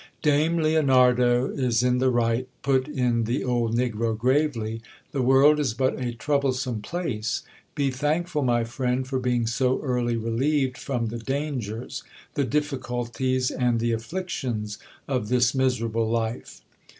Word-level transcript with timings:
Dame 0.23 0.57
Leonarda 0.57 1.53
is 1.55 1.83
in 1.83 1.99
the 1.99 2.09
right, 2.09 2.47
put 2.63 2.87
in 2.87 3.25
the 3.25 3.43
old 3.43 3.75
negro 3.77 4.17
gravely, 4.17 4.81
the 5.11 5.21
world 5.21 5.59
is 5.59 5.75
but 5.75 6.01
a 6.01 6.11
trouble 6.15 6.53
some 6.53 6.81
place. 6.81 7.43
Be 7.75 7.91
thankful, 7.91 8.41
my 8.41 8.63
friend, 8.63 9.07
for 9.07 9.19
being 9.19 9.45
so 9.45 9.79
early 9.83 10.17
relieved 10.17 10.79
from 10.79 11.09
the 11.09 11.19
dan 11.19 11.59
gers, 11.59 12.01
the 12.33 12.43
difficulties, 12.45 13.51
and 13.51 13.79
the 13.79 13.91
afflictions 13.91 14.79
of 15.07 15.27
this 15.29 15.53
miserable 15.53 16.09
life. 16.09 16.61